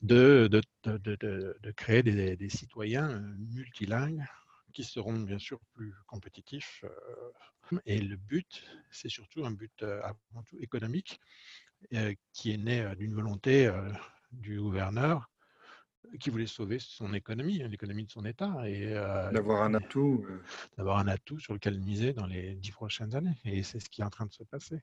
[0.01, 3.21] de, de, de, de créer des, des, citoyens
[3.53, 4.25] multilingues
[4.79, 6.85] qui seront bien sûr plus compétitifs
[7.85, 8.63] et le but,
[8.93, 11.21] c'est surtout un but avant tout économique
[12.33, 13.69] qui est né d'une volonté
[14.31, 15.29] du gouverneur
[16.21, 18.55] qui voulait sauver son économie, hein, l'économie de son État.
[18.69, 18.95] et
[19.33, 20.25] D'avoir un atout.
[20.77, 23.37] D'avoir un atout sur lequel miser dans les dix prochaines années.
[23.45, 24.79] Et c'est ce qui est en train de se passer.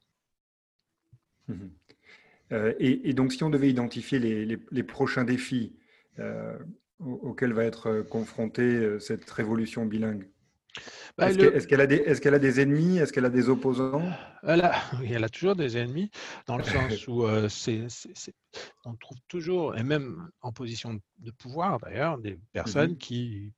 [1.48, 1.68] Mmh
[2.52, 5.74] et, donc, si on devait identifier les, les, prochains défis
[7.00, 10.28] auxquels va être confrontée cette révolution bilingue?
[11.18, 12.98] Bah, est-ce qu'elle a, a, des ennemis?
[12.98, 14.12] Est-ce qu'elle a des opposants?
[14.44, 16.12] Elle a, Oui, elle a toujours des ennemis,
[16.48, 17.48] dans le sens où euh,
[18.84, 23.54] on trouve toujours, et même en position de pouvoir d'ailleurs, des personnes mmh qui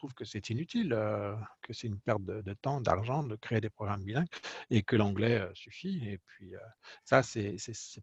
[0.00, 3.70] trouvent que c'est inutile, euh, que c'est une perte de, temps, d'argent de créer des
[3.70, 4.28] programmes bilingues
[4.70, 6.00] et que l'anglais euh, suffit.
[6.08, 6.54] Et puis,
[7.04, 7.56] ça, c'est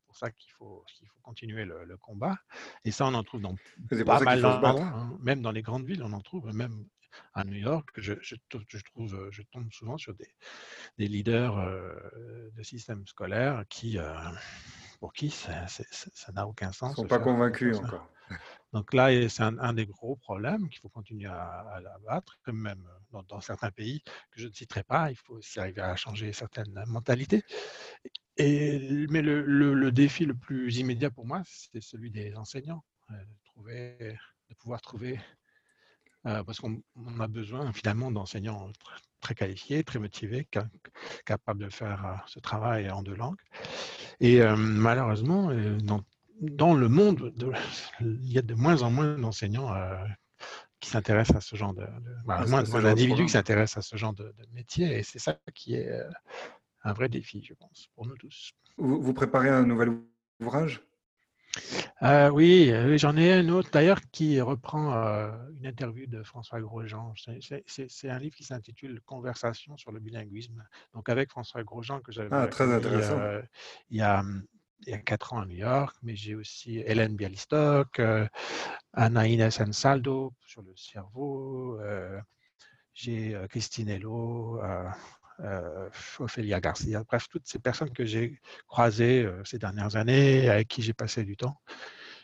[0.05, 2.37] pour ça qu'il faut, qu'il faut continuer le, combat.
[2.85, 3.55] Et ça, on en trouve dans
[4.05, 5.17] pas mal d'endroits, hein.
[5.21, 6.85] même dans les grandes villes, on en trouve, même
[7.33, 10.29] à New York, je, je, trouve, euh, je tombe souvent sur des,
[10.97, 11.93] des leaders euh,
[12.55, 14.13] de systèmes scolaires qui, euh,
[14.99, 15.67] pour qui ça
[16.33, 16.95] n'a aucun sens.
[16.97, 18.09] Ils ne sont pas convaincus encore.
[18.73, 23.41] Donc là, c'est un, des gros problèmes qu'il faut continuer à, à abattre, même dans,
[23.41, 24.01] certains pays
[24.31, 25.09] que je ne citerai pas.
[25.09, 27.43] Il faut aussi arriver à changer certaines mentalités.
[28.37, 33.35] Et, mais le, défi le plus immédiat pour moi, c'est celui des enseignants, euh, de,
[33.45, 34.17] trouver,
[34.59, 35.19] pouvoir trouver,
[36.27, 36.81] euh, parce qu'on
[37.19, 38.71] a besoin finalement d'enseignants
[39.21, 40.47] très qualifiés, très motivés,
[41.25, 43.41] capables de faire euh, ce travail en deux langues.
[44.19, 45.51] Et malheureusement,
[45.83, 46.03] dans
[46.39, 47.33] dans le monde,
[48.01, 49.95] il y a de moins en moins d'enseignants euh,
[50.79, 51.85] qui s'intéressent à ce genre de,
[52.25, 55.89] bah, moins d'individus qui s'intéressent à ce genre de, métier, et c'est ça qui est
[55.89, 56.09] euh,
[56.83, 58.51] un vrai défi, je pense, pour nous tous.
[58.77, 59.97] Vous, préparez un nouvel
[60.39, 60.81] ouvrage?
[62.03, 64.93] Euh, oui, j'en ai un autre d'ailleurs qui reprend
[65.59, 67.13] une interview de François Grosjean.
[67.65, 70.63] C'est un livre qui s'intitule Conversation sur le bilinguisme.
[70.93, 73.19] Donc avec François Grosjean que j'avais ah, très intéressant.
[73.89, 74.23] il y a
[74.85, 78.27] il y a quatre ans à New York, mais j'ai aussi Hélène Bialystok, euh,
[78.93, 82.19] Anna Inés Ansaldo sur le cerveau, euh,
[82.93, 84.61] j'ai euh, Christine Hello,
[86.19, 90.93] Ophélia Garcia, bref, toutes ces personnes que j'ai croisées ces dernières années, avec qui j'ai
[90.93, 91.61] passé du temps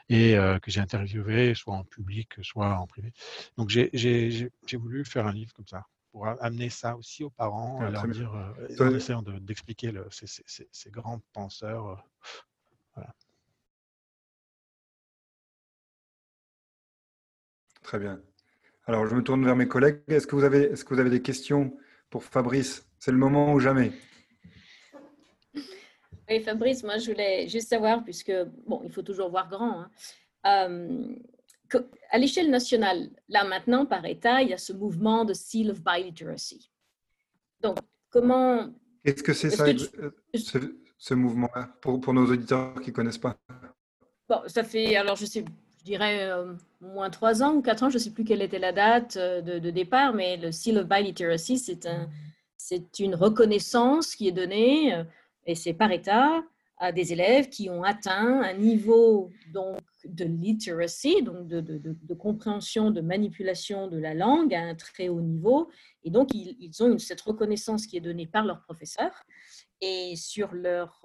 [0.09, 3.13] et que j'ai interviewé, soit en public, soit en privé.
[3.55, 7.89] Donc j'ai voulu faire un livre comme ça pour amener ça aussi aux parents, ah,
[7.89, 8.31] leur dire,
[8.79, 12.05] en essayant d'expliquer ces, grands penseurs
[17.81, 18.21] Très bien.
[18.85, 20.01] Alors, je me tourne vers mes collègues.
[20.07, 21.75] Est-ce que vous avez, est-ce que vous avez des questions
[22.09, 22.87] pour Fabrice?
[22.99, 23.91] C'est le moment ou jamais?
[26.29, 28.31] Oui, Fabrice, moi, je voulais juste savoir, puisque,
[28.65, 31.15] bon, il faut toujours voir grand, hein, euh,
[32.09, 35.81] à l'échelle nationale, là maintenant, par État, il y a ce mouvement de Seal of
[35.83, 36.69] Biliteracy.
[37.61, 37.77] Donc,
[38.09, 38.69] comment...
[39.03, 39.65] Qu'est-ce que c'est ça,
[40.97, 43.35] ce, mouvement-là, pour, pour, nos auditeurs qui ne connaissent pas?
[44.29, 45.43] Bon, ça fait, alors je sais,
[45.79, 48.59] je dirais, euh, moins trois ans ou quatre ans, je ne sais plus quelle était
[48.59, 52.07] la date euh, de, départ, mais le Seal of Biliteracy, c'est un,
[52.99, 55.03] une reconnaissance qui est donnée, euh,
[55.45, 56.41] et c'est par État,
[56.93, 62.99] des élèves qui ont atteint un niveau donc, de literacy, donc de, de, compréhension, de
[62.99, 65.69] manipulation de la langue à un très haut niveau.
[66.03, 69.11] Et donc, ils, ils ont cette reconnaissance qui est donnée par leur professeur.
[69.79, 71.01] Et sur leur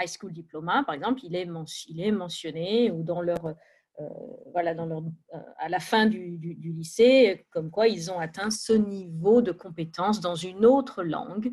[0.00, 1.48] high school diploma, par exemple, il est,
[1.88, 3.54] il est mentionné, ou dans leur
[4.00, 4.08] euh,
[4.52, 5.02] voilà, dans leur,
[5.34, 10.20] euh, à la fin du, lycée, comme quoi ils ont atteint ce niveau de compétence
[10.20, 11.50] dans une autre langue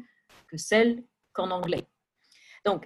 [0.48, 1.86] que celle qu'en anglais.
[2.66, 2.86] Donc,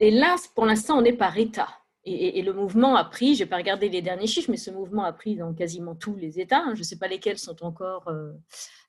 [0.00, 1.68] et là, pour l'instant, on est par État.
[2.04, 5.04] Et, le mouvement a pris, je n'ai pas regardé les derniers chiffres, mais ce mouvement
[5.04, 6.60] a pris dans quasiment tous les États.
[6.60, 6.74] Hein.
[6.74, 8.32] je ne sais pas lesquels sont encore euh,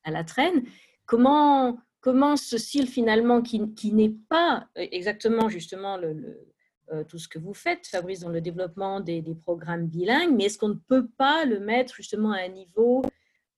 [0.03, 0.63] à la traîne.
[1.05, 5.99] Comment, comment ce style finalement, qui, n'est pas exactement justement
[6.91, 10.57] euh, tout ce que vous faites, Fabrice, dans le développement des, programmes bilingues, mais est-ce
[10.57, 13.03] qu'on ne peut pas le mettre justement à un niveau,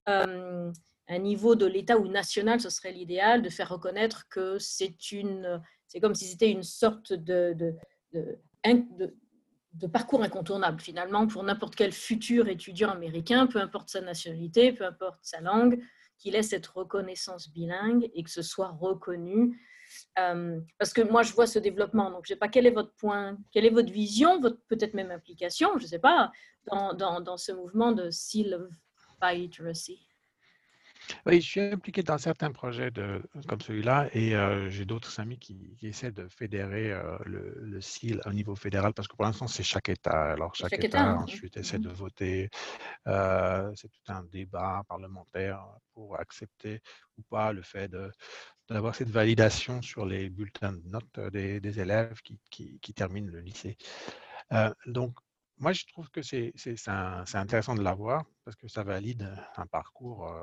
[0.10, 0.72] euh,
[1.12, 5.62] un niveau de l'État ou national, ce serait l'idéal, de faire reconnaître que c'est une,
[5.88, 7.76] c'est comme si c'était une sorte de,
[9.92, 15.20] parcours incontournable finalement pour n'importe quel futur étudiant américain, peu importe sa nationalité, peu importe
[15.22, 15.84] sa langue,
[16.18, 19.60] qu'il ait cette reconnaissance bilingue et que ce soit reconnu
[20.20, 22.12] euh, parce que moi, je vois ce développement.
[22.12, 24.94] Donc, je ne sais pas quel est votre point, quelle est votre vision, votre peut-être
[24.94, 26.32] même implication, je ne sais pas,
[26.68, 28.70] dans, ce mouvement de Seal of
[29.22, 30.11] Biliteracy.
[31.26, 35.40] Oui, je suis impliqué dans certains projets de, comme celui-là et euh, j'ai d'autres amis
[35.40, 39.48] qui, essaient de fédérer euh, le, le SIL au niveau fédéral parce que pour l'instant,
[39.48, 40.32] c'est chaque État.
[40.32, 41.24] Alors, chaque, État, hein.
[41.24, 41.94] ensuite essaie de mm-hmm.
[41.94, 42.50] voter.
[43.06, 46.82] c'est tout un débat parlementaire pour accepter
[47.18, 47.92] ou pas le fait
[48.70, 53.78] d'avoir cette validation sur les bulletins de notes des, élèves qui, qui, terminent le lycée.
[54.86, 55.16] Donc,
[55.58, 56.54] moi, je trouve que c'est
[57.34, 60.34] intéressant de l'avoir parce que ça valide un parcours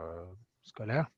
[0.68, 1.08] scolaire.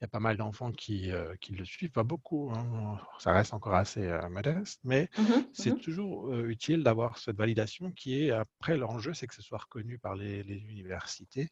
[0.00, 3.54] Il y a pas mal d'enfants qui, qui, le suivent, pas beaucoup, hein, ça reste
[3.54, 8.76] encore assez modeste, mais mmh c'est mmh toujours utile d'avoir cette validation qui est, après,
[8.76, 11.50] l'enjeu, c'est que ce soit reconnu par les, universités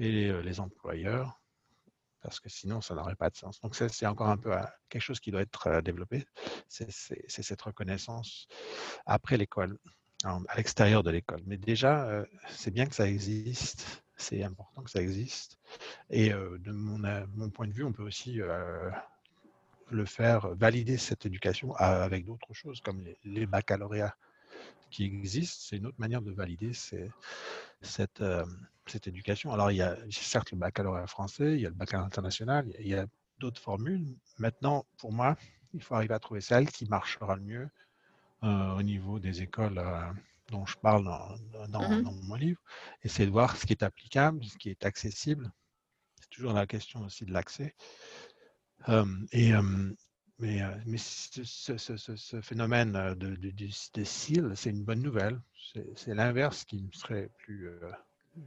[0.00, 1.40] et les employeurs
[2.20, 3.60] parce que sinon, ça n'aurait pas de sens.
[3.60, 6.24] Donc, c'est encore un peu euh, quelque chose qui doit être euh, développé.
[6.68, 8.48] C'est cette reconnaissance
[9.06, 9.78] après l'école,
[10.24, 11.40] à l'extérieur de l'école.
[11.46, 14.04] Mais déjà, euh, c'est bien que ça existe.
[14.18, 15.58] C'est important que ça existe.
[16.10, 16.98] Et de mon,
[17.34, 18.40] mon, point de vue, on peut aussi
[19.90, 24.16] le faire, valider cette éducation avec d'autres choses, comme les baccalauréats
[24.90, 25.58] qui existent.
[25.68, 28.44] C'est une autre manière de valider cette, euh,
[29.04, 29.52] éducation.
[29.52, 32.88] Alors, il y a certes le baccalauréat français, il y a le baccalauréat international, il
[32.88, 33.06] y a,
[33.38, 34.04] d'autres formules.
[34.38, 35.36] Maintenant, pour moi,
[35.72, 37.70] il faut arriver à trouver celle qui marchera le mieux
[38.42, 40.10] euh, au niveau des écoles euh,
[40.50, 41.04] dont je parle
[41.68, 42.02] dans, Mhm.
[42.04, 42.60] dans mon livre,
[43.02, 45.50] et c'est de voir ce qui est applicable, ce qui est accessible.
[46.20, 47.74] C'est toujours la question aussi de l'accès.
[48.88, 49.62] Euh, et, euh,
[50.38, 55.40] mais mais ce, ce- ce- ce- ce phénomène euh, de, de, c'est une bonne nouvelle.
[55.96, 57.68] C'est l'inverse qui me serait plus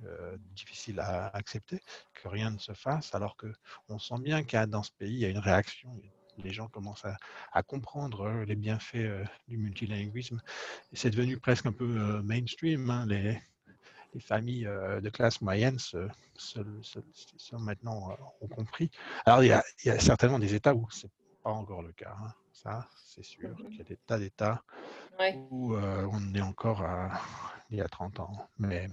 [0.06, 1.80] euh, difficile à accepter,
[2.14, 3.52] que rien ne se fasse, alors que
[3.90, 6.00] on sent bien qu'il y a dans ce pays, il y a une réaction.
[6.38, 7.18] Les gens commencent à,
[7.52, 10.42] à comprendre euh, les bienfaits euh, du multilinguisme.
[10.94, 12.90] C'est devenu presque un peu euh, mainstream.
[12.90, 13.40] hein, les,
[14.14, 17.00] les familles euh, de classe moyenne se, se- se-
[17.38, 18.90] se- maintenant ont compris.
[19.26, 21.10] Alors, il y, a, il y a certainement des États où c'est
[21.44, 22.16] pas encore le cas.
[22.22, 22.34] hein.
[22.54, 23.56] Ça, c'est sûr.
[23.70, 24.62] Il y a des tas d'États
[25.20, 25.36] Ouais.
[25.50, 27.22] où euh, on est encore à,
[27.70, 28.50] il y a 30 ans.
[28.60, 28.88] Mais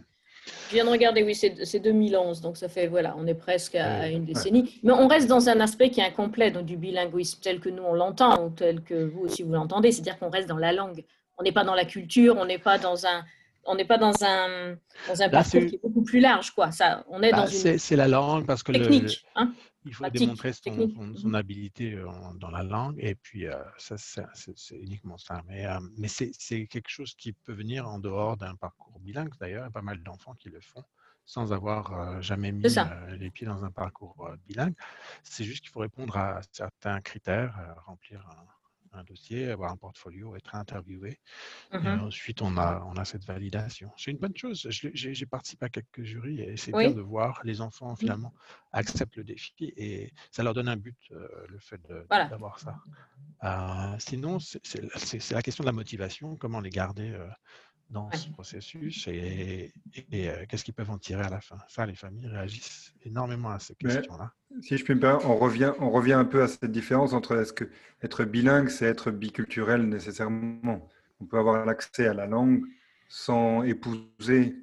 [0.68, 3.74] Je viens de regarder, oui, c'est c'est 2011, donc ça fait, voilà, on est presque
[3.74, 4.78] à une décennie.
[4.82, 7.82] Mais on reste dans un aspect qui est incomplet donc, du bilinguisme tel que nous
[7.82, 11.04] on l'entend, ou tel que vous aussi vous l'entendez, c'est-à-dire qu'on reste dans la langue.
[11.38, 13.24] On n'est pas dans la culture, on n'est pas dans un,
[13.64, 14.76] on n'est pas dans un,
[15.08, 16.70] dans un Là, parcours c'est- qui est beaucoup plus large, quoi.
[16.70, 19.24] Ça, on est bah, dans une c'est la langue parce que le- technique.
[19.36, 19.52] hein.
[19.84, 23.56] Il faut pratique, démontrer son, son- son habileté euh, dans la langue et puis euh,
[23.78, 25.42] ça c'est uniquement ça.
[25.46, 29.62] Mais, euh, mais c'est quelque chose qui peut venir en dehors d'un parcours bilingue d'ailleurs.
[29.64, 30.84] Il y a pas mal d'enfants qui le font
[31.24, 32.74] sans avoir jamais mis
[33.18, 34.74] les pieds dans un parcours bilingue.
[35.22, 38.46] C'est juste qu'il faut répondre à certains critères, remplir un,
[38.92, 41.20] un dossier, avoir un portfolio, être interviewé.
[41.80, 42.00] Et Mhm.
[42.00, 43.90] ensuite, on a, on a cette validation.
[43.96, 44.66] C'est une bonne chose.
[44.70, 46.88] J'ai participé à quelques jurys et c'est Oui.
[46.88, 48.32] bien de voir les enfants finalement
[48.72, 52.26] acceptent le défi et ça leur donne un but, euh, le fait Voilà.
[52.28, 52.76] d'avoir ça.
[53.44, 57.28] Euh, sinon, c'est la question de la motivation, comment les garder euh,
[57.90, 61.56] dans ce processus et, et- et, euh, qu'est-ce qu'ils peuvent en tirer à la fin?
[61.68, 64.32] Ça, les familles réagissent énormément à ces questions-là.
[64.60, 67.36] Si je puis me permettre, on revient, on revient un peu à cette différence entre
[67.40, 67.64] est-ce que
[68.02, 70.88] être bilingue, c'est être biculturel nécessairement?
[71.20, 72.62] On peut avoir l'accès à la langue
[73.08, 74.54] sans épouser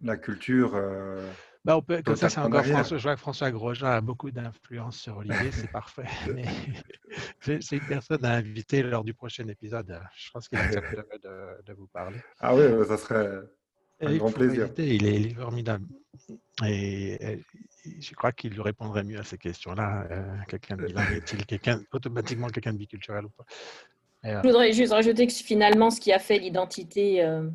[0.00, 0.72] la culture.
[0.74, 1.30] euh,
[1.64, 2.64] Bah, on peut, comme ça, c'est encore.
[2.64, 2.98] François.
[2.98, 6.04] Je vois que François Grosjean a beaucoup d'influence sur Olivier, c'est parfait.
[7.40, 10.00] C'est une personne à inviter lors du prochain épisode.
[10.16, 12.18] Je pense qu'il accepterait de, de vous parler.
[12.40, 13.42] Ah oui, ça serait.
[14.00, 14.64] Un Et grand plaisir.
[14.64, 15.86] inviter, Il est, il est formidable.
[16.64, 17.44] Et, et
[18.00, 20.06] je crois qu'il lui répondrait mieux à ces questions-là.
[20.10, 23.44] Euh, quelqu'un de bilingue est-il quelqu'un, automatiquement quelqu'un de biculturel ou pas
[24.24, 27.48] euh, Je voudrais juste rajouter que finalement, ce qui a fait l'identité euh,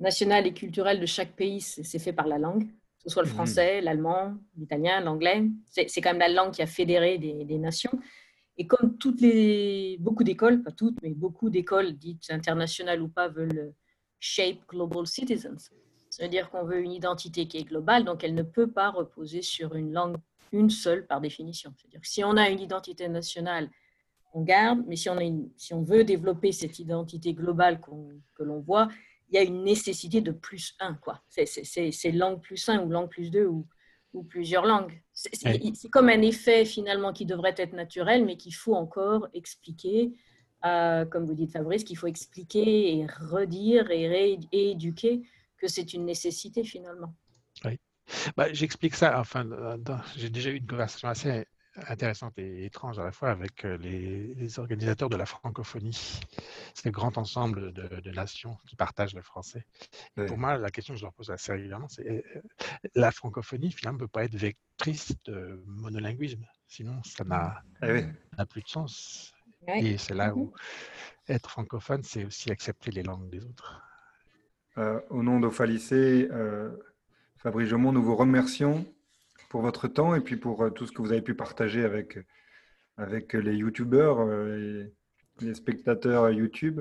[0.00, 2.66] nationale et culturelle de chaque pays, c'est fait par la langue,
[3.04, 3.34] ce soit le Mhm.
[3.34, 5.44] français, l'allemand, l'italien, l'anglais.
[5.66, 7.92] C'est quand même la langue qui a fédéré des, des nations.
[8.58, 13.28] Et comme toutes les, beaucoup d'écoles, pas toutes, mais beaucoup d'écoles dites internationales ou pas
[13.28, 13.72] veulent
[14.20, 15.70] shape global citizens,
[16.10, 18.90] ça veut dire qu'on veut une identité qui est globale, donc elle ne peut pas
[18.90, 20.16] reposer sur une langue,
[20.52, 21.72] une seule par définition.
[21.76, 23.70] C'est-à-dire que si on a une identité nationale,
[24.34, 28.42] on garde, mais si on, a une- si on veut développer cette identité globale que
[28.42, 28.88] l'on voit,
[29.32, 30.94] il y a une nécessité de plus un.
[30.94, 31.22] quoi.
[31.28, 33.66] C'est- langue plus un ou langue plus deux ou,
[34.12, 35.02] ou plusieurs langues.
[35.14, 35.72] C'est Oui.
[35.90, 40.12] comme un effet finalement qui devrait être naturel, mais qu'il faut encore expliquer,
[40.66, 45.22] euh, comme vous dites Fabrice, qu'il faut expliquer et redire et, éduquer
[45.56, 47.14] que c'est une nécessité finalement.
[48.36, 49.18] Bah, J'explique ça.
[49.18, 49.48] Enfin,
[50.16, 51.46] j'ai déjà eu une conversation assez
[51.88, 56.20] intéressante et étrange à la fois avec euh, les, les organisateurs de la francophonie.
[56.74, 59.66] C'est le grand ensemble de, de nations qui partagent le français.
[60.14, 62.42] Pour moi, la question que je leur pose assez régulièrement, c'est euh,
[62.94, 66.44] la francophonie, finalement, ne peut pas être vectrice de monolinguisme.
[66.66, 68.04] Sinon, ça n'a oui.
[68.36, 69.34] n'a plus de sens.
[69.68, 70.52] Et c'est là où
[71.28, 73.80] être francophone, c'est aussi accepter les langues des autres.
[74.78, 76.70] Euh, au nom d'Ophalicé, euh,
[77.36, 78.86] Fabrice Jomont, nous vous remercions
[79.52, 82.18] pour votre temps et puis pour euh, tout ce que vous avez pu partager avec,
[82.96, 84.88] avec les youtubeurs euh,
[85.40, 86.80] et les spectateurs YouTube.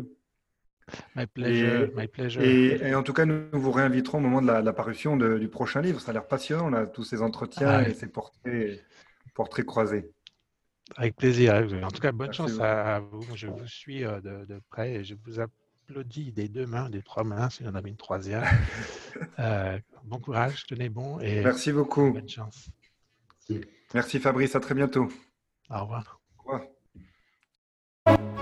[1.15, 2.41] My pleasure, my pleasure.
[2.41, 5.37] Et, et en tout cas, nous vous réinviterons au moment de la, la parution de-
[5.37, 5.99] du prochain livre.
[5.99, 8.81] Ça a l'air passionnant, là, tous ces entretiens Ah et ces portraits,
[9.35, 10.09] portraits croisés.
[10.95, 11.53] Avec plaisir.
[11.83, 13.21] En tout cas, bonne Merci chance à, vous.
[13.35, 15.39] Je vous suis euh, de, de près et je vous
[16.33, 18.43] des deux mains, des trois mains, s'il y en avait une troisième.
[19.39, 22.11] Euh, bon courage, tenez bon et Merci beaucoup.
[22.11, 22.69] bonne chance.
[23.93, 25.09] Merci Fabrice, à très bientôt.
[25.69, 26.21] Au revoir.
[26.37, 26.61] Au revoir.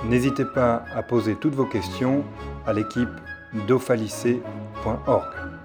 [0.06, 2.24] N'hésitez pas à poser toutes vos questions
[2.66, 3.10] à l'équipe
[3.68, 5.59] d'ophalicé.org.